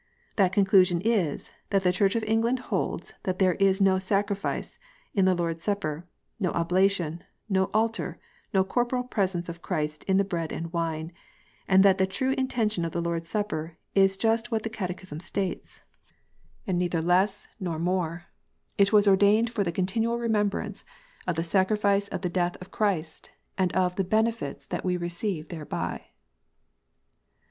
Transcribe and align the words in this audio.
That 0.35 0.51
conclusion 0.51 0.99
is, 1.01 1.51
that 1.69 1.83
the 1.83 1.91
Church 1.93 2.15
of 2.15 2.23
England 2.23 2.57
holds 2.73 3.13
that 3.21 3.37
there 3.37 3.53
is 3.53 3.79
no 3.79 3.99
sacrifice 3.99 4.79
in 5.13 5.25
the 5.25 5.35
Lord 5.35 5.57
s 5.57 5.65
Supper, 5.65 6.07
no 6.39 6.49
oblation, 6.53 7.23
no 7.47 7.65
altar, 7.65 8.17
no 8.51 8.63
corporal 8.63 9.03
presence 9.03 9.47
of 9.47 9.61
Christ 9.61 10.03
in 10.05 10.17
the 10.17 10.23
bread 10.23 10.51
and 10.51 10.73
wine; 10.73 11.11
and 11.67 11.85
that 11.85 11.99
the 11.99 12.07
true 12.07 12.31
intention 12.31 12.83
of 12.83 12.93
the 12.93 12.99
Lord 12.99 13.21
s 13.25 13.29
Supper 13.29 13.77
is 13.93 14.17
just 14.17 14.49
what 14.49 14.63
the 14.63 14.71
Catechism 14.73 15.19
states, 15.19 15.83
and 16.65 16.79
neither 16.79 16.99
THE 16.99 17.05
LORD 17.05 17.21
S 17.25 17.41
SUPPER. 17.41 17.49
177 17.59 17.71
less 17.77 17.81
nor 17.83 17.93
more: 17.93 18.25
"It 18.79 18.91
was 18.91 19.07
ordained 19.07 19.51
for 19.51 19.63
the 19.63 19.71
continual 19.71 20.17
remem 20.17 20.49
brance 20.49 20.83
of 21.27 21.35
the 21.35 21.43
sacrifice 21.43 22.07
of 22.07 22.21
the 22.21 22.27
death 22.27 22.59
of 22.59 22.71
Christ, 22.71 23.29
and 23.55 23.71
of 23.73 23.97
the 23.97 24.03
benefits 24.03 24.65
that 24.65 24.83
we 24.83 24.97
receive 24.97 25.49
thereby." 25.49 26.05